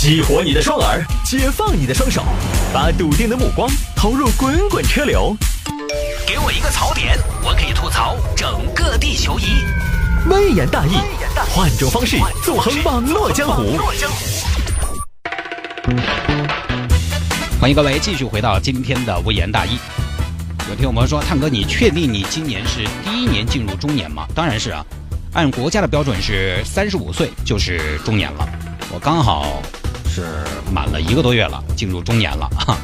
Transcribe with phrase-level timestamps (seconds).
[0.00, 2.24] 激活你的双耳，解放你的双手，
[2.72, 5.36] 把笃定的目光投入滚滚车流。
[6.26, 9.44] 给我一个槽点，我可以吐槽整个地球仪。
[10.30, 10.92] 微言大义，
[11.50, 13.78] 换种方式纵横网络江湖。
[17.60, 19.78] 欢迎各位继续回到今天的微言大义。
[20.70, 24.26] 有听友们说，探哥，你确定你今年是第一年进入中年吗？
[24.34, 24.82] 当然是啊，
[25.34, 28.48] 按国家的标准是三十五岁就是中年了。
[28.90, 29.62] 我刚好
[30.20, 32.76] 是满了一个多月了，进入中年了 啊。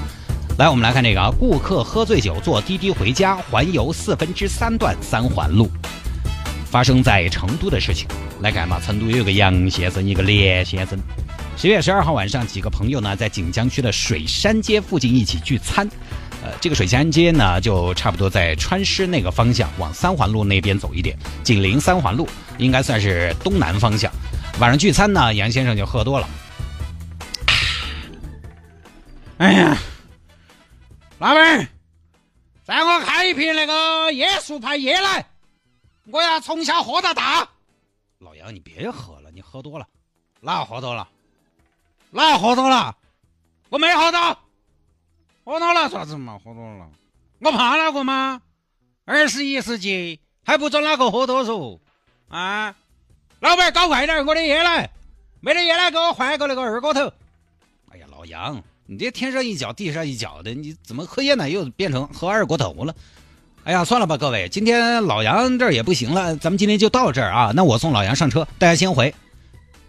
[0.59, 5.71] 来，我们来看这个啊，顾客喝醉酒坐滴滴回家，环游四分之三段三环路，
[6.65, 8.09] 发生在成都的事情。
[8.41, 10.99] 来看嘛，成都有个杨先生，一个连先生。
[11.59, 15.87] 十月十二号晚上，几个朋友呢在锦江区的水山街附近一起聚餐。
[16.43, 24.11] 呃，这个水山街呢，就差不多在川师那个方向，往三环路那边走一点，紧邻三环路，应该算是东南方向。
[24.59, 26.27] 晚上聚餐呢，杨先生就喝多了。
[29.39, 29.77] 哎呀，
[31.19, 31.69] 老板，
[32.65, 35.27] 再给我开一瓶那个椰树牌椰奶，
[36.07, 37.47] 我要从小喝到大。
[38.21, 39.87] 老杨，你别喝了，你喝多了。
[40.41, 41.07] 哪喝多了？
[42.10, 42.97] 哪喝多了？
[43.69, 44.38] 我没喝到。
[45.45, 46.41] 喝多了啥子嘛？
[46.43, 46.88] 喝多了，
[47.41, 48.41] 我怕哪个吗？
[49.05, 51.79] 二十一世纪还不准哪个喝多嗦？
[52.29, 52.75] 啊！
[53.41, 54.91] 老板搞快点，我的椰奶，
[55.41, 57.13] 没得椰奶给我换一个那个二锅头。
[57.91, 58.63] 哎呀，老杨。
[58.88, 62.95] 你这天上一脚地上一脚的，你怎么喝椰奶又变成喝二锅头了？
[63.65, 67.53] 哎呀，算了吧，各位，今天老杨这儿也不行了，咱们今天就到这儿啊。
[67.53, 69.12] 那我送老杨上车，大家先回。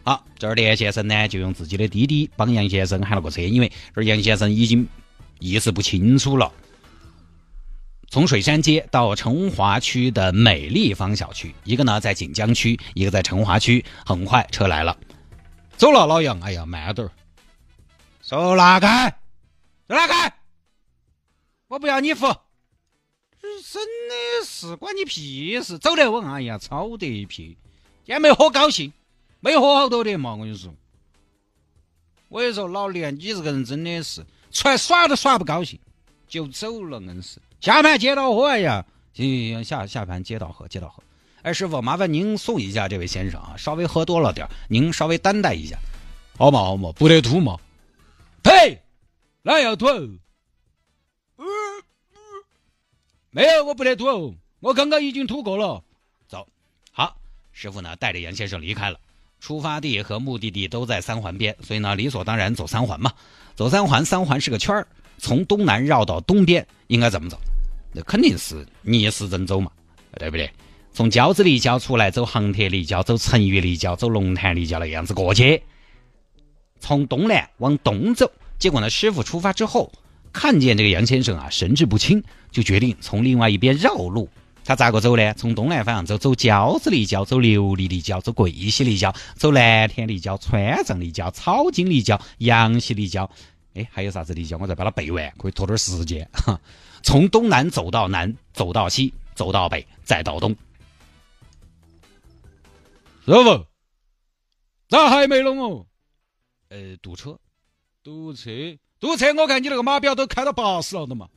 [0.03, 4.87] 好，这儿连先生呢就用自己的滴滴帮杨先生喊了个车，因为这杨先生已经
[5.37, 6.51] 意识不清楚了。
[8.09, 13.85] 从水山街到成华区的美丽坊小区，一个呢在锦江区，一个在成华区。
[14.03, 14.97] 很快车来了，
[15.75, 16.39] 走了，老杨。
[16.39, 17.11] 哎呀，慢点儿。
[18.27, 19.09] 手拉开，
[19.87, 20.33] 手拉开！
[21.69, 22.27] 我不要你扶。
[23.39, 25.79] 真的是关你屁事！
[25.79, 27.57] 走得稳，哎呀，超得屁！
[28.03, 28.91] 今天没喝高兴，
[29.39, 30.73] 没喝好多的嘛，我跟你说。
[32.27, 35.79] 我跟你说，老李，你这个人真的是出来耍都耍不高兴，
[36.27, 37.39] 就走了，硬是。
[37.61, 41.01] 下盘接到喝，哎呀，行行行，下下盘接到喝，接到喝。
[41.43, 45.77] 哎，师傅，麻烦您送一下这位先生啊，稍微喝多了点您稍微担待一下。
[46.37, 47.57] 好嘛好嘛，不得吐嘛。
[48.43, 48.81] 呸！
[49.41, 49.85] 哪要吐？
[53.29, 54.35] 没有，我不得吐。
[54.59, 55.83] 我刚刚已经吐过了。
[56.27, 56.47] 走，
[56.91, 57.17] 好，
[57.51, 58.99] 师傅呢带着杨先生离开了。
[59.39, 63.13] 出发地和目的地都在三环边，所以呢理所当然走三环嘛。
[63.55, 64.87] 走三环，三环是个圈儿，
[65.17, 67.39] 从东南绕到东边，应该怎么走？
[67.93, 69.71] 那肯定是逆时针走嘛，
[70.13, 70.51] 对不对？
[70.91, 75.61] 从交子立交出来，走杭铁立交，走成渝立交，走龙潭立交那样子过去。
[76.79, 78.89] 从东南往东走，结果呢？
[78.89, 79.91] 师傅出发之后，
[80.31, 84.29] 看见这个杨先生啊神志不清，就决定从另外一边绕路。
[84.63, 85.33] 他咋个走呢？
[85.35, 93.29] 从东南方向走，走交子立交，走琉璃立交，走桂溪立交，走蓝天立交，川藏立交，草金立交，阳溪立交。
[93.75, 94.57] 哎，还有啥子立交？
[94.57, 96.27] 我再把它背完，可以拖点时间。
[96.33, 96.59] 哈
[97.01, 100.53] 从东南走到南，走到西，走到北，再到东。
[103.25, 103.65] 师傅，
[104.89, 105.86] 咋还没弄哦？
[106.69, 107.37] 呃，堵车，
[108.03, 108.51] 堵车，
[108.99, 109.33] 堵车！
[109.35, 111.27] 我看你那个码表都开到八十了的嘛。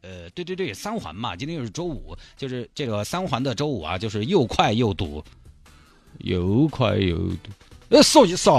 [0.00, 5.22] 呃，对对对，三环嘛，今天又是周五，就是这个三环的周五啊，就是又快又堵，
[6.18, 7.50] 又快又堵。
[7.90, 8.50] 呃，说句啥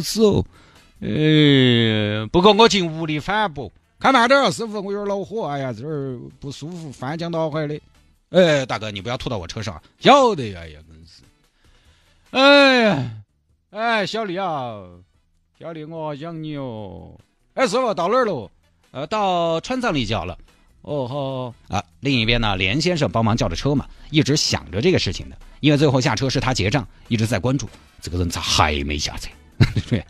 [0.00, 0.44] 子哦？
[1.00, 3.70] 呃，不过我尽无力反驳。
[3.98, 5.46] 开慢点啊，师傅，我有点恼火。
[5.46, 7.78] 哎呀，这儿不舒服，翻江倒海的。
[8.30, 9.82] 哎，大哥，你不要吐到我车上。
[9.98, 11.22] 晓得，哎呀，真是。
[12.30, 13.10] 哎呀，
[13.70, 14.82] 哎，小丽啊。
[15.60, 17.10] 小丽，我想你哦。
[17.52, 18.50] 哎，师傅到哪儿了？
[18.92, 20.38] 呃，到川藏立交了。
[20.80, 21.84] 哦，好啊。
[22.00, 27.68] 另一边呢，连先生帮忙叫的车嘛，一直想着这个事情的，因为最后下车是他结账，一直在关注
[28.00, 29.28] 这个人咋还没下车。
[29.90, 30.02] 对，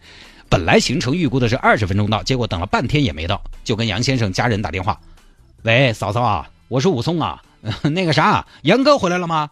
[0.49, 5.01] 本来行程预估的是二十分钟到，结果等了半天也没到，就跟杨先生家人打电话
[5.65, 7.43] ：“喂，嫂嫂啊，我是武松啊，
[7.83, 9.51] 那个啥，杨哥回来了吗？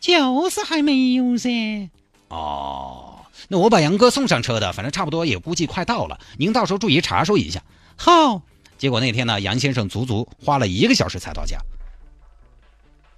[0.00, 1.90] 就是还没有噻。
[2.28, 6.18] 哦。”那我把杨哥送上车的，反正差不多也估计快到了。
[6.36, 7.62] 您到时候注意查收一下。
[7.96, 8.42] 好。
[8.76, 11.58] 结果那天呢，杨先生足足花了一个小时才到家。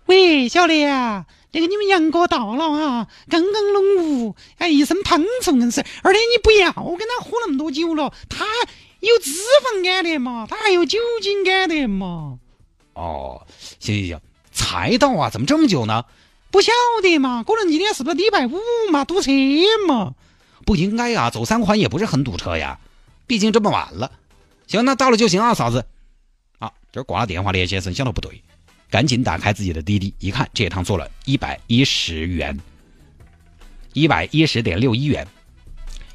[0.06, 5.84] 喂，小李啊，那个你们杨哥到了哈，刚刚弄雾，哎，一身胖臭硬是。
[6.02, 8.46] 而且你不要跟他喝那么多酒了，他
[9.00, 9.30] 有脂
[9.62, 12.38] 肪肝的嘛，他还有酒精肝的嘛。
[12.94, 13.46] 哦，
[13.78, 14.20] 行行行，
[14.50, 16.06] 才到啊，怎么这么久呢？
[16.50, 18.58] 不晓得嘛，可能今天是不是礼拜五
[18.90, 19.30] 嘛，堵车
[19.86, 20.14] 嘛？
[20.66, 22.78] 不应该呀，走三环也不是很堵车呀，
[23.26, 24.10] 毕竟这么晚了。
[24.66, 25.84] 行，那到了就行啊，嫂子。
[26.58, 28.42] 啊，这挂了电话，的叶先生想到不对，
[28.90, 32.58] 赶紧打开自己的滴滴，一看这趟坐了一百一十元，
[33.92, 35.26] 一百一十点六一元，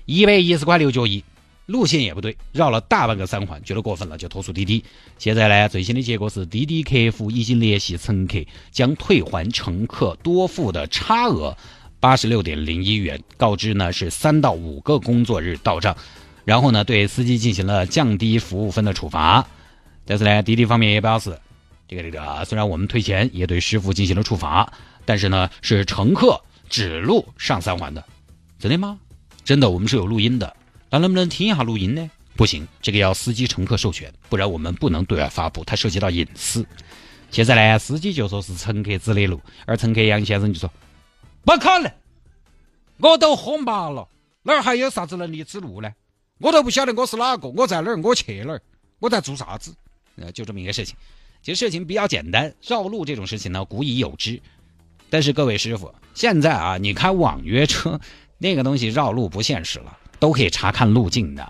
[0.05, 1.23] 一百一十块六角一。
[1.65, 4.83] 路线也不对，绕了大半个三环，觉得过分了，就投诉滴滴。
[5.17, 8.39] 现在呢，最新的结果是滴滴客服已经联系乘客，
[8.71, 11.57] 将退还乘客多付的差额
[11.99, 15.97] 八十六点零一元，告知呢是三到五个工作日到账。
[16.43, 19.47] 然后呢，对司机进行了降低服务分的处罚。
[20.05, 21.35] 但是呢，滴滴方面也表示，
[21.87, 24.71] 这个这个虽然我们退钱，也对师傅进行了处罚，
[25.03, 26.39] 但是呢，是乘客
[26.69, 28.05] 指路上三环的，
[28.59, 28.99] 真的吗？
[29.43, 30.55] 真的，我们是有录音的。
[30.95, 32.09] 那能不能听一下录音呢？
[32.37, 36.65] 不行，这个要司机乘客授权，不然我们不能对外发布，它涉及到隐私。
[37.31, 40.71] 现在呢，司机就说是乘客指的路，而乘客杨先生就说
[41.43, 41.91] 不可能，
[42.99, 44.07] 我都喝麻了，
[44.43, 45.91] 哪儿还有啥子能力指路呢？
[46.37, 48.61] 我都不晓得我是哪个，我在哪儿，我去哪儿，
[48.99, 49.75] 我在做啥子？
[50.15, 50.95] 呃，就这么一个事情。
[51.41, 54.41] 其实事情比较简单，绕路这种事情呢，古已有之。
[55.09, 57.99] 但是各位师傅，现在啊，你开网约车
[58.37, 59.97] 那个东西绕路不现实了。
[60.19, 61.47] 都可以查看路径的，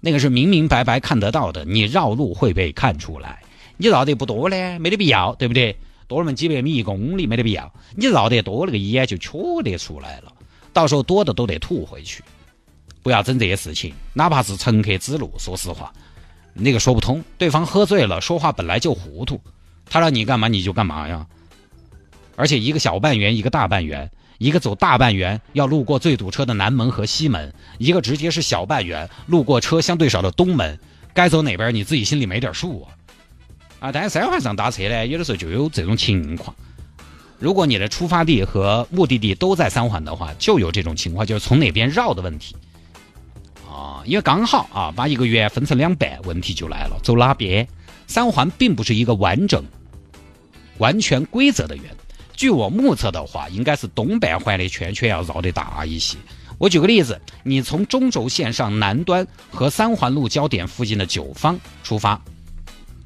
[0.00, 1.64] 那个是明明白白看得到的。
[1.64, 3.42] 你绕路会被看出来，
[3.76, 5.76] 你绕得不多呢，没得必要，对不对？
[6.06, 7.72] 多那么几百米一公里没得必要。
[7.94, 10.32] 你绕得多，那个眼就瞧得出来了。
[10.72, 12.22] 到时候多的都得吐回去。
[13.02, 15.92] 不要整这些事情，哪怕是乘客指路，说实话，
[16.52, 17.22] 那个说不通。
[17.38, 19.40] 对方喝醉了，说话本来就糊涂，
[19.88, 21.26] 他让你干嘛你就干嘛呀。
[22.36, 24.10] 而且一个小半圆，一个大半圆。
[24.40, 30.78] 一个走大半圆要路过最堵车的南门和西门，一个直接是小半圆路过车相对少的东门，
[31.12, 32.88] 该走哪边你自己心里没点数啊？
[33.80, 36.56] 啊，但是三环上搭车呢，有的时候就有这种情况。
[37.38, 42.56] 如果你的出发地和目的地都在三环的话，就有这种情况，就是从哪边绕的问题。
[43.68, 47.68] 啊，因为刚好啊，把一个圆分成两半，问题就来了，走哪边？
[48.06, 49.62] 三环并不是一个完整、
[50.78, 51.84] 完全规则的圆。
[52.40, 56.16] 据我目测的话，应该是东半环的圈圈要绕得大一些。
[56.56, 62.18] 我举个例子，你从中轴线上南端和三环路交点附近的九方出发，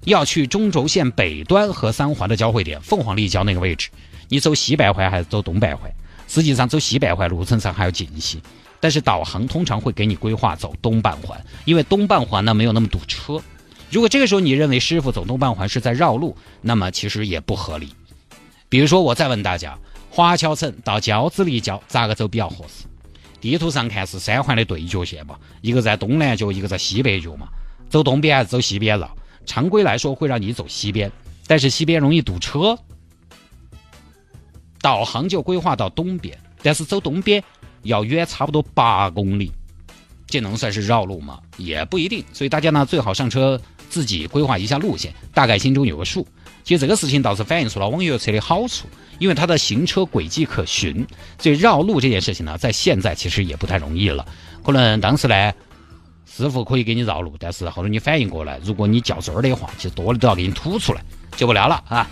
[0.04, 3.88] 要去中轴线北端和三环的交汇点凤凰立交那个位置，
[4.28, 5.90] 你走西北环还是走东北环？
[6.28, 8.38] 实际上走西北环路程上还要近些，
[8.78, 13.42] 但是导航通常会给你规划走东半环，因为东半环呢没有那么堵车。
[13.90, 17.88] 如果这个时候你认为师傅走东半环是在绕路，那么其实也不合理。
[18.74, 19.78] 比如说，我再问大家，
[20.10, 22.86] 华侨城到交子立交咋个走比较合适？
[23.40, 27.46] 地图上看是三环的对角线嘛，一个在东南角，一个在西北角嘛。
[27.88, 29.16] 走东边还是走西边绕？
[29.46, 31.08] 常规来说会让你走西边，
[31.46, 32.76] 但是西边容易堵车，
[34.80, 37.40] 导航就规划到东边，但是走东边
[37.84, 39.52] 要远差不多八公里，
[40.26, 41.38] 这能算是绕路吗？
[41.58, 42.24] 也不一定。
[42.32, 46.26] 所以大家呢，最好上车自己规划一下路线，大概心中有个数。
[46.64, 48.88] 其实这个事情倒是反映出了网约车的好处，
[49.18, 51.06] 因为它的行车轨迹可循，
[51.38, 54.26] 所以绕路这件事情呢，在现在其实也不太容易了。
[54.64, 55.52] 可能当时呢，
[56.24, 61.04] 师傅可以给你绕路，但是后头你反应过来，如果你较真儿的话，其实多的都要给你吐出来，
[61.36, 62.08] 就不聊了啊。